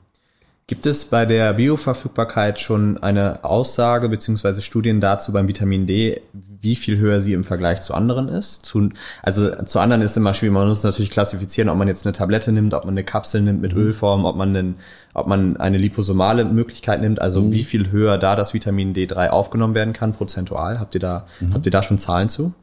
[0.68, 6.76] Gibt es bei der Bioverfügbarkeit schon eine Aussage beziehungsweise Studien dazu beim Vitamin D, wie
[6.76, 8.64] viel höher sie im Vergleich zu anderen ist?
[8.64, 8.90] Zu,
[9.22, 10.54] also zu anderen ist immer schwierig.
[10.54, 13.60] Man muss natürlich klassifizieren, ob man jetzt eine Tablette nimmt, ob man eine Kapsel nimmt
[13.60, 13.82] mit mhm.
[13.82, 14.76] Ölform, ob man, einen,
[15.14, 17.20] ob man eine liposomale Möglichkeit nimmt.
[17.20, 17.52] Also mhm.
[17.52, 20.78] wie viel höher da das Vitamin D3 aufgenommen werden kann, prozentual.
[20.78, 21.54] Habt ihr da, mhm.
[21.54, 22.54] habt ihr da schon Zahlen zu?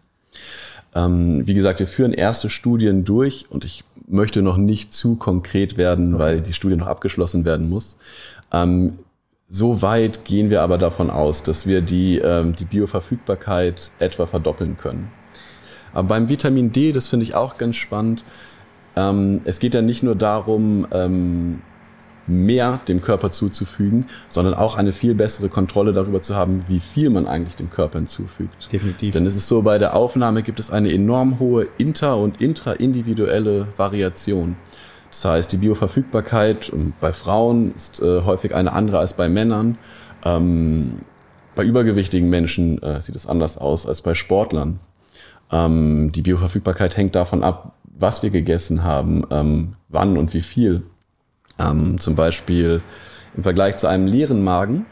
[0.95, 5.77] Ähm, wie gesagt, wir führen erste Studien durch und ich möchte noch nicht zu konkret
[5.77, 6.23] werden, okay.
[6.23, 7.97] weil die Studie noch abgeschlossen werden muss.
[8.51, 8.99] Ähm,
[9.47, 14.77] so weit gehen wir aber davon aus, dass wir die, ähm, die Bioverfügbarkeit etwa verdoppeln
[14.77, 15.11] können.
[15.93, 18.23] Aber beim Vitamin D, das finde ich auch ganz spannend.
[18.95, 21.61] Ähm, es geht ja nicht nur darum, ähm,
[22.29, 27.09] mehr dem Körper zuzufügen, sondern auch eine viel bessere Kontrolle darüber zu haben, wie viel
[27.09, 28.71] man eigentlich dem Körper hinzufügt.
[28.71, 29.13] Definitiv.
[29.13, 33.67] Denn es ist so, bei der Aufnahme gibt es eine enorm hohe inter- und intraindividuelle
[33.77, 34.55] Variation.
[35.09, 39.77] Das heißt, die Bioverfügbarkeit bei Frauen ist äh, häufig eine andere als bei Männern.
[40.23, 40.99] Ähm,
[41.55, 44.79] bei übergewichtigen Menschen äh, sieht es anders aus als bei Sportlern.
[45.51, 50.83] Ähm, die Bioverfügbarkeit hängt davon ab, was wir gegessen haben, ähm, wann und wie viel.
[51.59, 52.81] Ähm, zum Beispiel
[53.35, 54.85] im Vergleich zu einem leeren Magen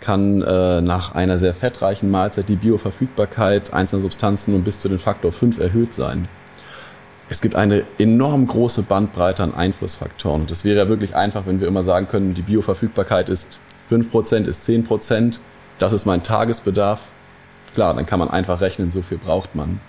[0.00, 4.98] kann äh, nach einer sehr fettreichen Mahlzeit die Bioverfügbarkeit einzelner Substanzen um bis zu den
[4.98, 6.28] Faktor 5 erhöht sein.
[7.28, 10.42] Es gibt eine enorm große Bandbreite an Einflussfaktoren.
[10.42, 13.58] Und es wäre ja wirklich einfach, wenn wir immer sagen können, die Bioverfügbarkeit ist
[13.90, 15.38] 5%, ist 10%,
[15.78, 17.08] das ist mein Tagesbedarf.
[17.74, 19.80] Klar, dann kann man einfach rechnen, so viel braucht man.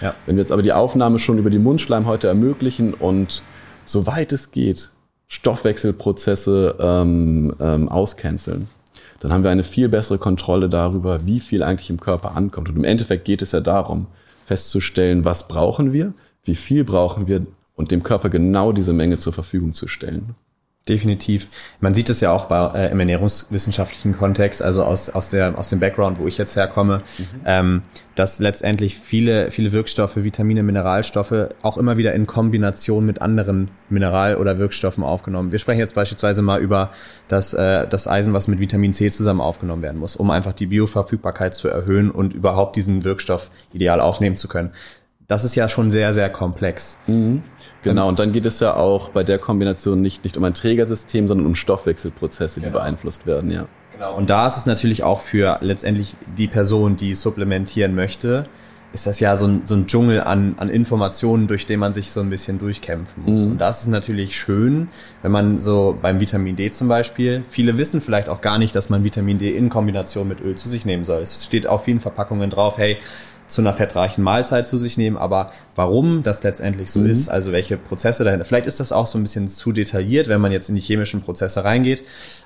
[0.00, 0.14] Ja.
[0.26, 3.42] Wenn wir jetzt aber die Aufnahme schon über die Mundschleimhäute ermöglichen und
[3.84, 4.90] soweit es geht,
[5.30, 8.68] Stoffwechselprozesse ähm, ähm, auscanceln,
[9.20, 12.68] dann haben wir eine viel bessere Kontrolle darüber, wie viel eigentlich im Körper ankommt.
[12.68, 14.06] Und im Endeffekt geht es ja darum,
[14.46, 16.12] festzustellen, was brauchen wir,
[16.42, 20.34] wie viel brauchen wir und dem Körper genau diese Menge zur Verfügung zu stellen.
[20.88, 21.50] Definitiv.
[21.80, 25.68] Man sieht es ja auch bei, äh, im ernährungswissenschaftlichen Kontext, also aus, aus, der, aus
[25.68, 27.24] dem Background, wo ich jetzt herkomme, mhm.
[27.44, 27.82] ähm,
[28.14, 34.36] dass letztendlich viele, viele Wirkstoffe, Vitamine, Mineralstoffe auch immer wieder in Kombination mit anderen Mineral-
[34.36, 35.52] oder Wirkstoffen aufgenommen.
[35.52, 36.90] Wir sprechen jetzt beispielsweise mal über
[37.28, 40.66] das, äh, das Eisen, was mit Vitamin C zusammen aufgenommen werden muss, um einfach die
[40.66, 44.70] Bioverfügbarkeit zu erhöhen und überhaupt diesen Wirkstoff ideal aufnehmen zu können.
[45.30, 46.98] Das ist ja schon sehr, sehr komplex.
[47.06, 47.44] Mhm.
[47.82, 51.28] Genau, und dann geht es ja auch bei der Kombination nicht, nicht um ein Trägersystem,
[51.28, 52.78] sondern um Stoffwechselprozesse, die genau.
[52.78, 53.66] beeinflusst werden, ja.
[53.92, 54.16] Genau.
[54.16, 58.46] Und da ist es natürlich auch für letztendlich die Person, die supplementieren möchte,
[58.92, 62.10] ist das ja so ein, so ein Dschungel an, an Informationen, durch den man sich
[62.10, 63.44] so ein bisschen durchkämpfen muss.
[63.46, 63.52] Mhm.
[63.52, 64.88] Und das ist natürlich schön,
[65.22, 68.90] wenn man so beim Vitamin D zum Beispiel, viele wissen vielleicht auch gar nicht, dass
[68.90, 71.22] man Vitamin D in Kombination mit Öl zu sich nehmen soll.
[71.22, 72.98] Es steht auf vielen Verpackungen drauf, hey,
[73.50, 77.06] zu einer fettreichen Mahlzeit zu sich nehmen, aber warum das letztendlich so mhm.
[77.06, 78.44] ist, also welche Prozesse dahinter.
[78.44, 81.20] Vielleicht ist das auch so ein bisschen zu detailliert, wenn man jetzt in die chemischen
[81.22, 82.02] Prozesse reingeht,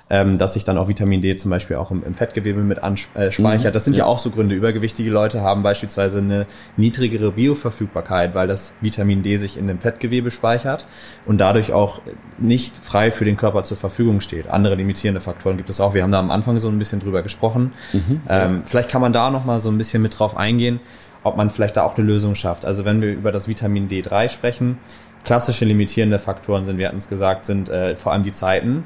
[0.09, 3.65] ähm, dass sich dann auch Vitamin D zum Beispiel auch im, im Fettgewebe mit anspeichert.
[3.65, 3.73] Äh, mhm.
[3.73, 4.03] Das sind ja.
[4.03, 4.05] ja.
[4.05, 4.53] auch so Gründe.
[4.53, 6.45] Übergewichtige Leute haben beispielsweise eine
[6.77, 10.85] niedrigere Bioverfügbarkeit, weil das Vitamin D sich in dem Fettgewebe speichert
[11.25, 12.01] und dadurch auch
[12.37, 14.47] nicht frei für den Körper zur Verfügung steht.
[14.49, 15.95] Andere limitierende Faktoren gibt es auch.
[15.95, 17.73] Wir haben da am Anfang so ein bisschen drüber gesprochen.
[17.93, 18.21] Mhm.
[18.29, 20.79] Ähm, vielleicht kann man da noch mal so ein bisschen mit drauf eingehen
[21.23, 22.65] ob man vielleicht da auch eine Lösung schafft.
[22.65, 24.77] Also wenn wir über das Vitamin D3 sprechen,
[25.23, 28.85] klassische limitierende Faktoren sind, wir hatten es gesagt, sind äh, vor allem die Zeiten.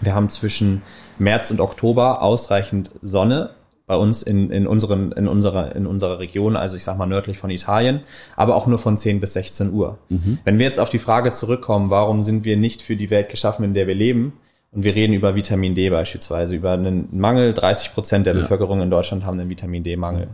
[0.00, 0.82] Wir haben zwischen
[1.18, 3.50] März und Oktober ausreichend Sonne
[3.86, 7.38] bei uns in, in, unseren, in, unserer, in unserer Region, also ich sag mal nördlich
[7.38, 8.00] von Italien,
[8.36, 9.98] aber auch nur von 10 bis 16 Uhr.
[10.08, 10.38] Mhm.
[10.44, 13.64] Wenn wir jetzt auf die Frage zurückkommen, warum sind wir nicht für die Welt geschaffen,
[13.64, 14.34] in der wir leben,
[14.72, 18.40] und wir reden über Vitamin D beispielsweise, über einen Mangel, 30 Prozent der ja.
[18.40, 20.28] Bevölkerung in Deutschland haben einen Vitamin D-Mangel.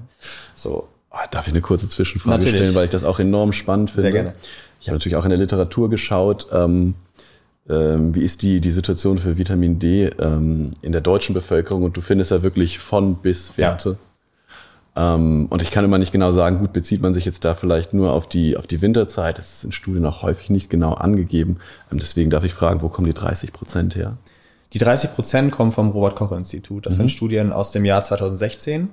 [0.54, 2.56] So, Ah, darf ich eine kurze Zwischenfrage natürlich.
[2.56, 4.02] stellen, weil ich das auch enorm spannend finde?
[4.02, 4.34] Sehr gerne.
[4.80, 6.94] Ich habe natürlich auch in der Literatur geschaut, ähm,
[7.68, 11.96] ähm, wie ist die, die Situation für Vitamin D ähm, in der deutschen Bevölkerung und
[11.96, 13.98] du findest ja wirklich von bis Werte.
[14.94, 15.14] Ja.
[15.14, 17.92] Ähm, und ich kann immer nicht genau sagen, gut, bezieht man sich jetzt da vielleicht
[17.92, 19.38] nur auf die, auf die Winterzeit?
[19.38, 21.58] Das ist in Studien auch häufig nicht genau angegeben.
[21.90, 24.16] Ähm, deswegen darf ich fragen, wo kommen die 30 Prozent her?
[24.72, 26.86] Die 30 Prozent kommen vom Robert-Koch-Institut.
[26.86, 26.98] Das mhm.
[26.98, 28.88] sind Studien aus dem Jahr 2016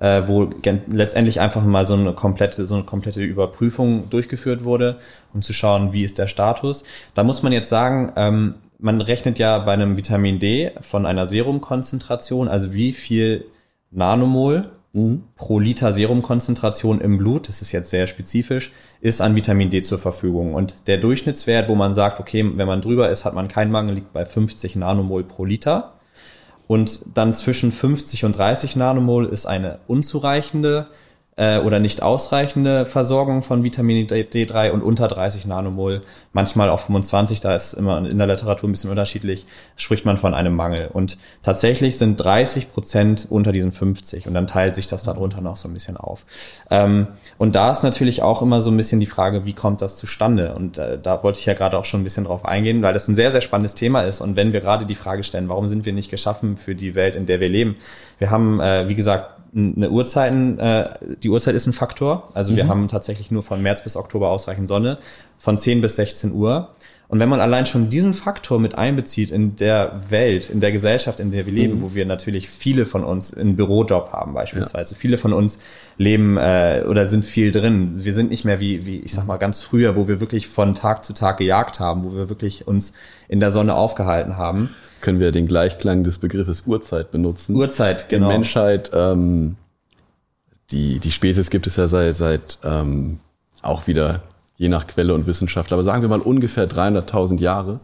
[0.00, 0.50] äh, wo
[0.90, 4.98] letztendlich einfach mal so eine komplette, so eine komplette Überprüfung durchgeführt wurde,
[5.32, 6.84] um zu schauen, wie ist der Status.
[7.14, 11.26] Da muss man jetzt sagen, ähm, man rechnet ja bei einem Vitamin D von einer
[11.26, 13.44] Serumkonzentration, also wie viel
[13.90, 15.24] Nanomol mhm.
[15.36, 19.98] pro Liter Serumkonzentration im Blut, das ist jetzt sehr spezifisch, ist an Vitamin D zur
[19.98, 20.54] Verfügung.
[20.54, 23.96] Und der Durchschnittswert, wo man sagt, okay, wenn man drüber ist, hat man keinen Mangel,
[23.96, 25.92] liegt bei 50 Nanomol pro Liter.
[26.70, 30.86] Und dann zwischen 50 und 30 Nanomol ist eine unzureichende
[31.40, 36.02] äh, oder nicht ausreichende Versorgung von Vitamin D3 und unter 30 Nanomol,
[36.34, 40.34] manchmal auch 25, da ist immer in der Literatur ein bisschen unterschiedlich, spricht man von
[40.34, 40.90] einem Mangel.
[40.92, 45.56] Und tatsächlich sind 30 Prozent unter diesen 50 und dann teilt sich das darunter noch
[45.56, 46.26] so ein bisschen auf.
[46.70, 49.96] Ähm, und da ist natürlich auch immer so ein bisschen die Frage, wie kommt das
[49.96, 50.54] zustande?
[50.54, 53.08] Und äh, da wollte ich ja gerade auch schon ein bisschen drauf eingehen, weil das
[53.08, 54.20] ein sehr, sehr spannendes Thema ist.
[54.20, 57.16] Und wenn wir gerade die Frage stellen, warum sind wir nicht geschaffen für die Welt,
[57.16, 57.76] in der wir leben?
[58.18, 60.90] Wir haben, äh, wie gesagt, eine Uhrzeiten, äh,
[61.22, 62.28] die Uhrzeit ist ein Faktor.
[62.34, 62.56] Also mhm.
[62.56, 64.98] wir haben tatsächlich nur von März bis Oktober ausreichend Sonne,
[65.36, 66.70] von 10 bis 16 Uhr.
[67.10, 71.18] Und wenn man allein schon diesen Faktor mit einbezieht in der Welt, in der Gesellschaft,
[71.18, 71.82] in der wir leben, mhm.
[71.82, 74.98] wo wir natürlich viele von uns einen Bürojob haben beispielsweise, ja.
[75.00, 75.58] viele von uns
[75.98, 77.94] leben äh, oder sind viel drin.
[77.96, 80.74] Wir sind nicht mehr wie, wie ich sag mal ganz früher, wo wir wirklich von
[80.74, 82.92] Tag zu Tag gejagt haben, wo wir wirklich uns
[83.26, 84.70] in der Sonne aufgehalten haben
[85.00, 87.56] können wir den Gleichklang des Begriffes Uhrzeit benutzen.
[87.56, 88.28] Uhrzeit, genau.
[88.28, 89.56] Die Menschheit, ähm,
[90.70, 93.18] die, die Spezies gibt es ja seit, seit ähm,
[93.62, 94.22] auch wieder
[94.60, 97.80] je nach Quelle und Wissenschaft, aber sagen wir mal ungefähr 300.000 Jahre.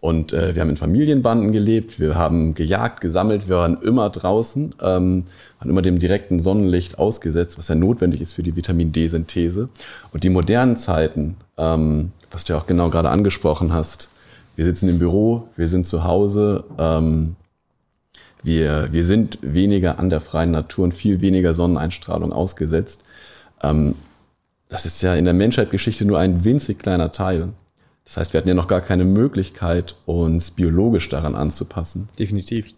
[0.00, 4.74] Und äh, wir haben in Familienbanden gelebt, wir haben gejagt, gesammelt, wir waren immer draußen,
[4.82, 5.24] ähm,
[5.58, 9.70] waren immer dem direkten Sonnenlicht ausgesetzt, was ja notwendig ist für die Vitamin D-Synthese.
[10.12, 14.10] Und die modernen Zeiten, ähm, was du ja auch genau gerade angesprochen hast,
[14.56, 17.36] wir sitzen im Büro, wir sind zu Hause, ähm,
[18.42, 23.02] wir, wir sind weniger an der freien Natur und viel weniger Sonneneinstrahlung ausgesetzt.
[23.62, 23.94] Ähm,
[24.68, 27.52] das ist ja in der Menschheitsgeschichte nur ein winzig kleiner Teil.
[28.04, 32.08] Das heißt, wir hatten ja noch gar keine Möglichkeit, uns biologisch daran anzupassen.
[32.18, 32.74] Definitiv.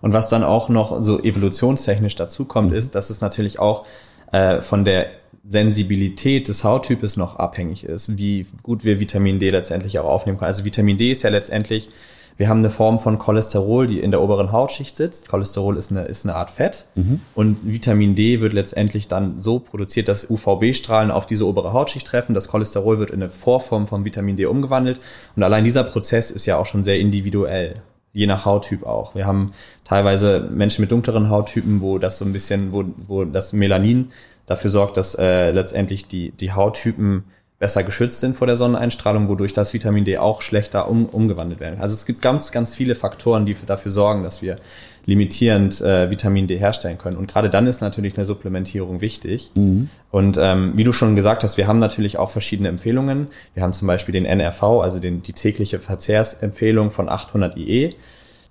[0.00, 2.76] Und was dann auch noch so evolutionstechnisch dazu kommt, mhm.
[2.76, 3.86] ist, dass es natürlich auch
[4.32, 5.12] äh, von der
[5.44, 10.48] Sensibilität des Hauttypes noch abhängig ist, wie gut wir Vitamin D letztendlich auch aufnehmen können.
[10.48, 11.90] Also Vitamin D ist ja letztendlich
[12.36, 15.28] Wir haben eine Form von Cholesterol, die in der oberen Hautschicht sitzt.
[15.28, 16.86] Cholesterol ist eine, ist eine Art Fett.
[16.94, 17.20] Mhm.
[17.34, 22.34] Und Vitamin D wird letztendlich dann so produziert, dass UVB-Strahlen auf diese obere Hautschicht treffen.
[22.34, 25.00] Das Cholesterol wird in eine Vorform von Vitamin D umgewandelt.
[25.36, 27.82] Und allein dieser Prozess ist ja auch schon sehr individuell
[28.14, 29.14] je nach Hauttyp auch.
[29.14, 29.50] Wir haben
[29.84, 34.12] teilweise Menschen mit dunkleren Hauttypen, wo das so ein bisschen, wo, wo das Melanin
[34.46, 37.24] dafür sorgt, dass äh, letztendlich die, die Hauttypen
[37.64, 41.80] besser geschützt sind vor der Sonneneinstrahlung, wodurch das Vitamin D auch schlechter um, umgewandelt werden.
[41.80, 44.56] Also es gibt ganz, ganz viele Faktoren, die dafür sorgen, dass wir
[45.06, 47.16] limitierend äh, Vitamin D herstellen können.
[47.16, 49.50] Und gerade dann ist natürlich eine Supplementierung wichtig.
[49.54, 49.88] Mhm.
[50.10, 53.28] Und ähm, wie du schon gesagt hast, wir haben natürlich auch verschiedene Empfehlungen.
[53.54, 57.94] Wir haben zum Beispiel den NRV, also den, die tägliche Verzehrsempfehlung von 800 IE.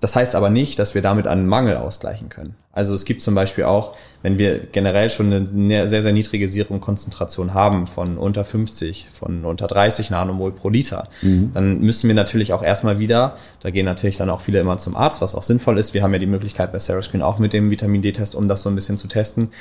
[0.04, 2.56] Das heißt aber nicht, dass wir damit einen Mangel ausgleichen können.
[2.74, 7.54] Also es gibt zum Beispiel auch, wenn wir generell schon eine sehr, sehr niedrige Serumkonzentration
[7.54, 11.52] haben von unter 50, von unter 30 Nanomol pro Liter, mhm.
[11.54, 14.98] dann müssen wir natürlich auch erstmal wieder, da gehen natürlich dann auch viele immer zum
[14.98, 15.94] Arzt, was auch sinnvoll ist.
[15.94, 18.70] Wir haben ja die Möglichkeit bei Seroscreen auch mit dem Vitamin D-Test, um das so
[18.70, 19.52] ein bisschen zu testen.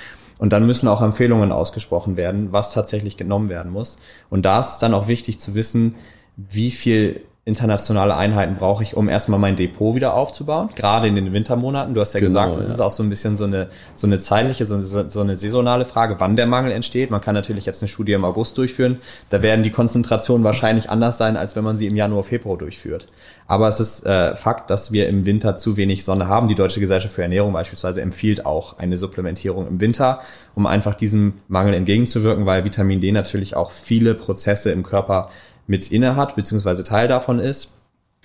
[0.41, 3.97] Und dann müssen auch Empfehlungen ausgesprochen werden, was tatsächlich genommen werden muss.
[4.29, 5.95] Und da ist es dann auch wichtig zu wissen,
[6.37, 11.33] wie viel internationale Einheiten brauche ich, um erstmal mein Depot wieder aufzubauen, gerade in den
[11.33, 11.93] Wintermonaten.
[11.93, 12.75] Du hast ja genau, gesagt, das ja.
[12.75, 15.85] ist auch so ein bisschen so eine, so eine zeitliche, so eine, so eine saisonale
[15.85, 17.11] Frage, wann der Mangel entsteht.
[17.11, 19.01] Man kann natürlich jetzt eine Studie im August durchführen.
[19.31, 23.09] Da werden die Konzentrationen wahrscheinlich anders sein, als wenn man sie im Januar, Februar durchführt.
[23.49, 26.47] Aber es ist äh, Fakt, dass wir im Winter zu wenig Sonne haben.
[26.47, 30.21] Die Deutsche Gesellschaft für Ernährung beispielsweise empfiehlt auch eine Supplementierung im Winter,
[30.55, 35.29] um einfach diesem Mangel entgegenzuwirken, weil Vitamin D natürlich auch viele Prozesse im Körper
[35.67, 37.71] mit inne hat, beziehungsweise Teil davon ist.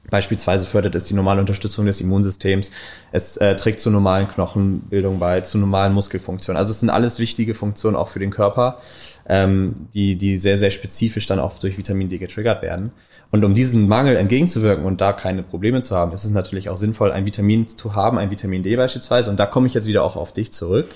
[0.09, 2.71] Beispielsweise fördert es die normale Unterstützung des Immunsystems.
[3.11, 6.57] Es äh, trägt zur normalen Knochenbildung bei, zu normalen Muskelfunktionen.
[6.57, 8.77] Also es sind alles wichtige Funktionen auch für den Körper,
[9.27, 12.91] ähm, die, die sehr, sehr spezifisch dann auch durch Vitamin D getriggert werden.
[13.31, 16.77] Und um diesen Mangel entgegenzuwirken und da keine Probleme zu haben, ist es natürlich auch
[16.77, 19.29] sinnvoll, ein Vitamin zu haben, ein Vitamin D beispielsweise.
[19.29, 20.87] Und da komme ich jetzt wieder auch auf dich zurück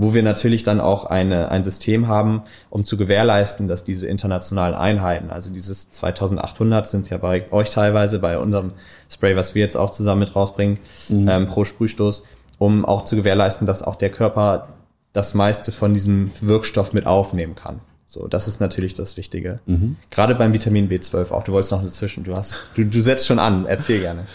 [0.00, 4.74] wo wir natürlich dann auch eine, ein System haben, um zu gewährleisten, dass diese internationalen
[4.74, 8.72] Einheiten, also dieses 2800 sind es ja bei euch teilweise, bei unserem
[9.12, 10.78] Spray, was wir jetzt auch zusammen mit rausbringen,
[11.10, 11.28] mhm.
[11.28, 12.22] ähm, pro Sprühstoß,
[12.56, 14.68] um auch zu gewährleisten, dass auch der Körper
[15.12, 17.80] das meiste von diesem Wirkstoff mit aufnehmen kann.
[18.06, 19.60] So, das ist natürlich das Wichtige.
[19.66, 19.96] Mhm.
[20.10, 21.44] Gerade beim Vitamin B12 auch.
[21.44, 22.24] Du wolltest noch eine Zwischen.
[22.24, 23.66] Du hast, du, du setzt schon an.
[23.66, 24.26] Erzähl gerne.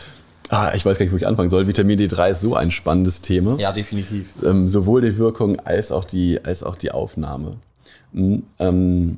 [0.50, 1.68] Ah, ich weiß gar nicht, wo ich anfangen soll.
[1.68, 3.58] Vitamin D3 ist so ein spannendes Thema.
[3.58, 4.32] Ja, definitiv.
[4.44, 7.58] Ähm, sowohl die Wirkung als auch die, als auch die Aufnahme.
[8.14, 9.18] Mhm, ähm,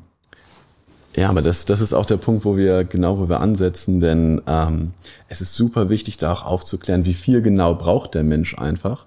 [1.16, 4.42] ja, aber das, das ist auch der Punkt, wo wir genau, wo wir ansetzen, denn
[4.46, 4.94] ähm,
[5.30, 9.06] es ist super wichtig, da auch aufzuklären, wie viel genau braucht der Mensch einfach.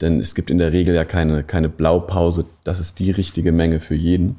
[0.00, 3.78] Denn es gibt in der Regel ja keine, keine Blaupause, das ist die richtige Menge
[3.78, 4.36] für jeden.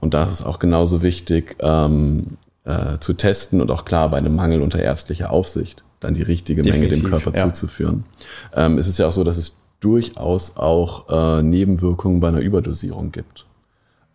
[0.00, 4.16] Und da ist es auch genauso wichtig ähm, äh, zu testen und auch klar bei
[4.16, 7.48] einem Mangel unter ärztlicher Aufsicht dann die richtige Definitiv, Menge dem Körper ja.
[7.48, 8.04] zuzuführen.
[8.54, 13.12] Ähm, es ist ja auch so, dass es durchaus auch äh, Nebenwirkungen bei einer Überdosierung
[13.12, 13.46] gibt.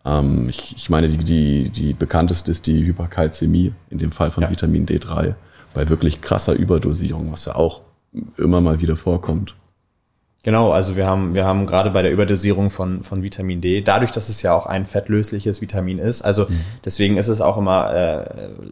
[0.04, 4.42] Ähm, ich, ich meine, die, die, die bekannteste ist die Hyperkalzämie, in dem Fall von
[4.42, 4.50] ja.
[4.50, 5.34] Vitamin D3,
[5.74, 7.82] bei wirklich krasser Überdosierung, was ja auch
[8.36, 9.54] immer mal wieder vorkommt.
[10.42, 14.10] Genau, also wir haben, wir haben gerade bei der Überdosierung von, von Vitamin D, dadurch,
[14.10, 16.60] dass es ja auch ein fettlösliches Vitamin ist, also mhm.
[16.82, 18.24] deswegen ist es auch immer äh,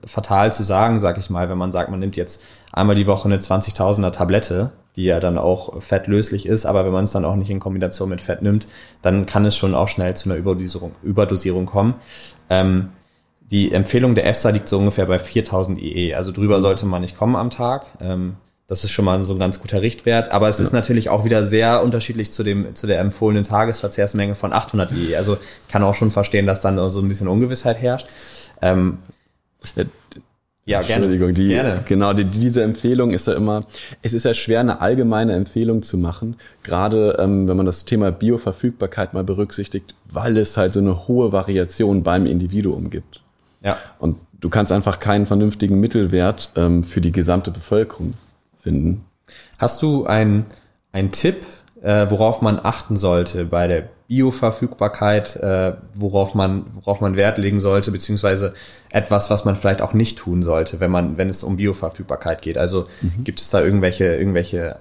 [0.07, 3.27] fatal zu sagen, sag ich mal, wenn man sagt, man nimmt jetzt einmal die Woche
[3.27, 7.37] eine 20.000er Tablette, die ja dann auch fettlöslich ist, aber wenn man es dann auch
[7.37, 8.67] nicht in Kombination mit Fett nimmt,
[9.03, 11.97] dann kann es schon auch schnell zu einer Überdosierung, Überdosierung kommen.
[12.49, 12.91] Ähm,
[13.51, 16.63] die Empfehlung der EFSA liegt so ungefähr bei 4000 IE, also drüber mhm.
[16.63, 17.87] sollte man nicht kommen am Tag.
[18.01, 18.37] Ähm,
[18.69, 20.31] das ist schon mal so ein ganz guter Richtwert.
[20.31, 20.65] Aber es ja.
[20.65, 25.17] ist natürlich auch wieder sehr unterschiedlich zu dem, zu der empfohlenen Tagesverzehrsmenge von 800 IE.
[25.17, 28.07] Also kann auch schon verstehen, dass dann so ein bisschen Ungewissheit herrscht.
[28.61, 28.99] Ähm,
[30.67, 31.07] ja, gerne.
[31.07, 31.81] Entschuldigung, die, gerne.
[31.87, 33.65] genau, die, diese Empfehlung ist ja immer,
[34.03, 38.13] es ist ja schwer, eine allgemeine Empfehlung zu machen, gerade ähm, wenn man das Thema
[38.13, 43.23] Bioverfügbarkeit mal berücksichtigt, weil es halt so eine hohe Variation beim Individuum gibt.
[43.63, 43.79] Ja.
[43.99, 48.13] Und du kannst einfach keinen vernünftigen Mittelwert ähm, für die gesamte Bevölkerung
[48.69, 49.05] finden.
[49.59, 50.47] Hast du einen
[51.13, 51.37] Tipp,
[51.83, 57.61] äh, worauf man achten sollte bei der Bioverfügbarkeit, äh, worauf man, worauf man Wert legen
[57.61, 58.55] sollte, beziehungsweise
[58.91, 62.59] etwas, was man vielleicht auch nicht tun sollte, wenn man, wenn es um Bioverfügbarkeit geht.
[62.59, 63.25] Also mhm.
[63.25, 64.79] gibt es da irgendwelche, irgendwelche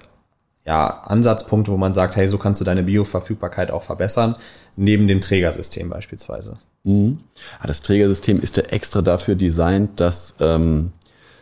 [0.64, 4.36] ja, Ansatzpunkte, wo man sagt, hey, so kannst du deine Bioverfügbarkeit auch verbessern,
[4.76, 6.58] neben dem Trägersystem beispielsweise.
[6.84, 7.18] Mhm.
[7.66, 10.92] Das Trägersystem ist ja extra dafür designt, dass ähm,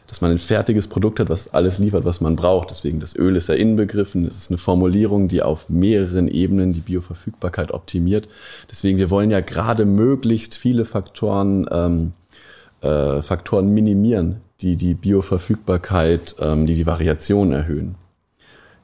[0.06, 2.70] dass man ein fertiges Produkt hat, was alles liefert, was man braucht.
[2.70, 4.26] Deswegen das Öl ist ja inbegriffen.
[4.26, 8.28] Es ist eine Formulierung, die auf mehreren Ebenen die Bioverfügbarkeit optimiert.
[8.70, 12.12] Deswegen, wir wollen ja gerade möglichst viele Faktoren ähm,
[12.82, 17.96] äh, Faktoren minimieren, die die Bioverfügbarkeit, ähm, die die Variation erhöhen.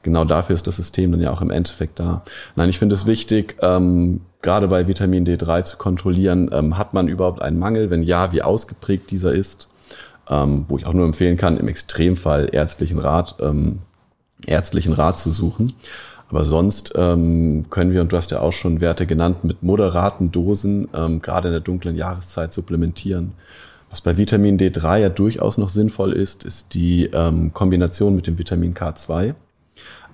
[0.01, 2.23] Genau dafür ist das System dann ja auch im Endeffekt da.
[2.55, 7.07] Nein, ich finde es wichtig, ähm, gerade bei Vitamin D3 zu kontrollieren, ähm, hat man
[7.07, 7.89] überhaupt einen Mangel?
[7.89, 9.69] Wenn ja, wie ausgeprägt dieser ist?
[10.29, 13.79] Ähm, wo ich auch nur empfehlen kann, im Extremfall ärztlichen Rat, ähm,
[14.45, 15.73] ärztlichen Rat zu suchen.
[16.29, 20.31] Aber sonst ähm, können wir, und du hast ja auch schon Werte genannt, mit moderaten
[20.31, 23.33] Dosen ähm, gerade in der dunklen Jahreszeit supplementieren.
[23.91, 28.39] Was bei Vitamin D3 ja durchaus noch sinnvoll ist, ist die ähm, Kombination mit dem
[28.39, 29.35] Vitamin K2.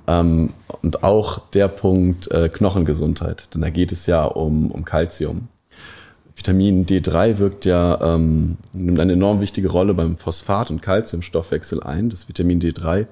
[0.08, 0.50] Ähm,
[0.82, 5.48] und auch der Punkt äh, Knochengesundheit, denn da geht es ja um, um Calcium.
[6.40, 12.10] Vitamin D3 wirkt ja, ähm, nimmt eine enorm wichtige Rolle beim Phosphat- und Calciumstoffwechsel ein.
[12.10, 13.08] Das Vitamin D3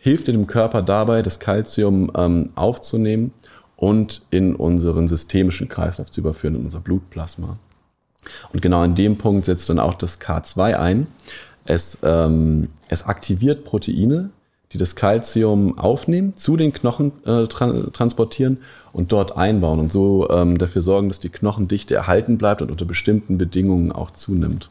[0.00, 3.32] hilft dem Körper dabei, das Calcium ähm, aufzunehmen
[3.76, 7.58] und in unseren systemischen Kreislauf zu überführen, in unser Blutplasma.
[8.52, 11.06] Und genau an dem Punkt setzt dann auch das K2 ein.
[11.64, 14.30] Es, ähm, es aktiviert Proteine,
[14.72, 18.58] die das Calcium aufnehmen, zu den Knochen äh, tra transportieren
[18.92, 22.84] und dort einbauen und so ähm, dafür sorgen, dass die Knochendichte erhalten bleibt und unter
[22.84, 24.70] bestimmten Bedingungen auch zunimmt.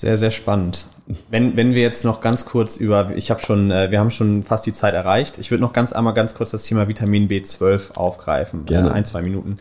[0.00, 0.86] Sehr, sehr spannend.
[1.30, 4.42] Wenn, wenn wir jetzt noch ganz kurz über, ich habe schon, äh, wir haben schon
[4.42, 5.38] fast die Zeit erreicht.
[5.38, 8.64] Ich würde noch ganz einmal ganz kurz das Thema Vitamin B12 aufgreifen.
[8.64, 8.88] Gerne.
[8.88, 9.58] Äh, ein, zwei Minuten.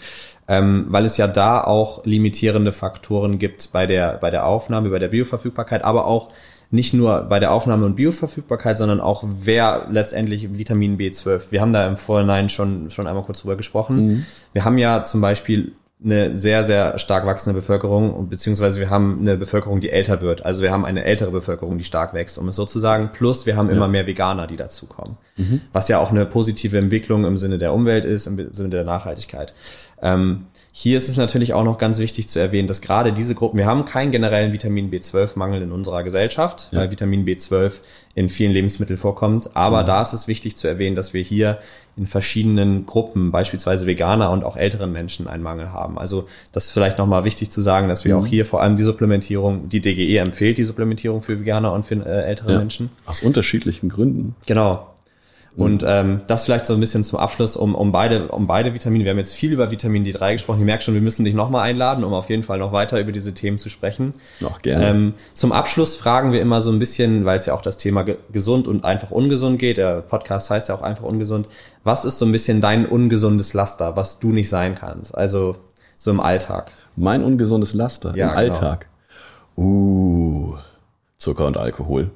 [0.47, 4.99] Ähm, weil es ja da auch limitierende Faktoren gibt bei der, bei der Aufnahme, bei
[4.99, 6.29] der Bioverfügbarkeit, aber auch
[6.71, 11.51] nicht nur bei der Aufnahme und Bioverfügbarkeit, sondern auch wer letztendlich Vitamin B12.
[11.51, 14.08] Wir haben da im Vorhinein schon, schon einmal kurz drüber gesprochen.
[14.08, 14.25] Mhm.
[14.53, 19.19] Wir haben ja zum Beispiel eine sehr, sehr stark wachsende Bevölkerung und beziehungsweise wir haben
[19.19, 20.45] eine Bevölkerung, die älter wird.
[20.45, 23.10] Also wir haben eine ältere Bevölkerung, die stark wächst, um es so zu sagen.
[23.12, 23.75] Plus wir haben ja.
[23.75, 25.17] immer mehr Veganer, die dazukommen.
[25.36, 25.62] Mhm.
[25.73, 29.53] Was ja auch eine positive Entwicklung im Sinne der Umwelt ist, im Sinne der Nachhaltigkeit.
[30.01, 33.58] Ähm, hier ist es natürlich auch noch ganz wichtig zu erwähnen, dass gerade diese Gruppen,
[33.58, 36.79] wir haben keinen generellen Vitamin B12-Mangel in unserer Gesellschaft, ja.
[36.79, 37.79] weil Vitamin B12
[38.13, 39.55] in vielen Lebensmitteln vorkommt.
[39.55, 39.88] Aber mhm.
[39.88, 41.60] da ist es wichtig zu erwähnen, dass wir hier
[41.97, 45.97] in verschiedenen Gruppen, beispielsweise Veganer und auch älteren Menschen, einen Mangel haben.
[45.97, 48.23] Also das ist vielleicht nochmal wichtig zu sagen, dass wir mhm.
[48.23, 51.95] auch hier vor allem die Supplementierung, die DGE empfiehlt die Supplementierung für Veganer und für
[51.95, 52.58] äh, ältere ja.
[52.60, 52.89] Menschen.
[53.05, 54.36] Aus unterschiedlichen Gründen.
[54.45, 54.88] Genau.
[55.55, 55.63] Mhm.
[55.63, 59.03] Und ähm, das vielleicht so ein bisschen zum Abschluss um, um, beide, um beide Vitamine.
[59.03, 60.59] Wir haben jetzt viel über Vitamin D3 gesprochen.
[60.59, 63.12] Ich merke schon, wir müssen dich nochmal einladen, um auf jeden Fall noch weiter über
[63.12, 64.13] diese Themen zu sprechen.
[64.39, 64.88] Noch gerne.
[64.88, 68.03] Ähm, zum Abschluss fragen wir immer so ein bisschen, weil es ja auch das Thema
[68.03, 69.77] ge gesund und einfach ungesund geht.
[69.77, 71.47] Der Podcast heißt ja auch einfach ungesund.
[71.83, 75.15] Was ist so ein bisschen dein ungesundes Laster, was du nicht sein kannst?
[75.15, 75.55] Also
[75.97, 76.71] so im Alltag.
[76.95, 78.38] Mein ungesundes Laster ja, im genau.
[78.38, 78.88] Alltag.
[79.57, 80.55] Uh,
[81.17, 82.12] Zucker und Alkohol.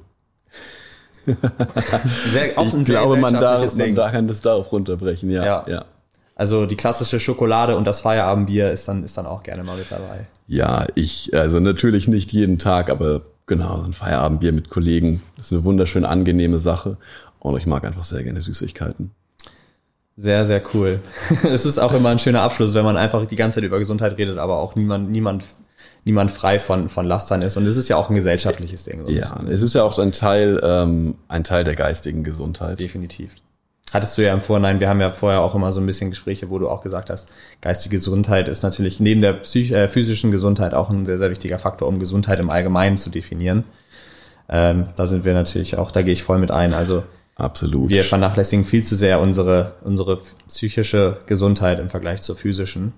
[2.32, 5.64] Sehr, auch ich glaube, man darf, man kann das darauf runterbrechen, ja, ja.
[5.68, 5.84] ja.
[6.36, 9.90] Also die klassische Schokolade und das Feierabendbier ist dann, ist dann auch gerne mal mit
[9.90, 10.26] dabei.
[10.48, 15.64] Ja, ich, also natürlich nicht jeden Tag, aber genau, ein Feierabendbier mit Kollegen ist eine
[15.64, 16.96] wunderschön angenehme Sache.
[17.38, 19.10] Und ich mag einfach sehr gerne Süßigkeiten.
[20.16, 21.00] Sehr, sehr cool.
[21.44, 24.16] es ist auch immer ein schöner Abschluss, wenn man einfach die ganze Zeit über Gesundheit
[24.16, 25.44] redet, aber auch niemand, niemand
[26.04, 27.56] niemand frei von, von Lastern ist.
[27.56, 29.02] Und es ist ja auch ein gesellschaftliches Ding.
[29.02, 32.78] So ja, es ist ja auch ein Teil, ähm, ein Teil der geistigen Gesundheit.
[32.78, 33.36] Definitiv.
[33.92, 36.50] Hattest du ja im Vorhinein, wir haben ja vorher auch immer so ein bisschen Gespräche,
[36.50, 37.28] wo du auch gesagt hast,
[37.60, 41.58] geistige Gesundheit ist natürlich neben der psych äh, physischen Gesundheit auch ein sehr, sehr wichtiger
[41.58, 43.64] Faktor, um Gesundheit im Allgemeinen zu definieren.
[44.48, 46.74] Ähm, da sind wir natürlich auch, da gehe ich voll mit ein.
[46.74, 47.04] Also
[47.36, 47.90] Absolut.
[47.90, 52.92] Wir vernachlässigen viel zu sehr unsere, unsere psychische Gesundheit im Vergleich zur physischen.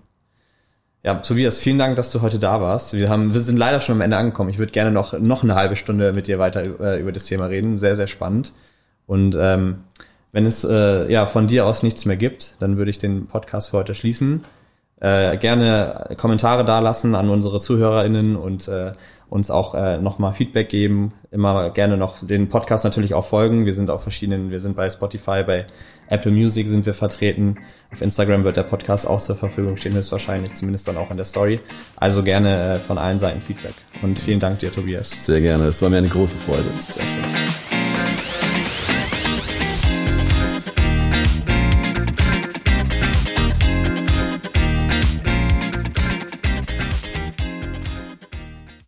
[1.03, 2.95] Ja, Tobias, vielen Dank, dass du heute da warst.
[2.95, 4.51] Wir haben, wir sind leider schon am Ende angekommen.
[4.51, 7.47] Ich würde gerne noch, noch eine halbe Stunde mit dir weiter äh, über das Thema
[7.47, 7.79] reden.
[7.79, 8.53] Sehr, sehr spannend.
[9.07, 9.85] Und ähm,
[10.33, 13.71] wenn es äh, ja von dir aus nichts mehr gibt, dann würde ich den Podcast
[13.71, 14.45] für heute schließen.
[14.99, 18.93] Äh, gerne Kommentare dalassen an unsere ZuhörerInnen und äh,
[19.29, 21.13] uns auch äh, nochmal Feedback geben.
[21.31, 23.67] Immer gerne noch den Podcast natürlich auch folgen.
[23.67, 25.67] Wir sind auf verschiedenen, wir sind bei Spotify, bei
[26.09, 27.59] Apple Music sind wir vertreten.
[27.93, 31.27] Auf Instagram wird der Podcast auch zur Verfügung stehen, höchstwahrscheinlich, zumindest dann auch in der
[31.27, 31.61] Story.
[31.97, 33.75] Also gerne äh, von allen Seiten Feedback.
[34.03, 35.11] Und vielen Dank dir, Tobias.
[35.27, 35.65] Sehr gerne.
[35.65, 36.71] Es war mir eine große Freude.
[36.81, 37.66] Sehr schön.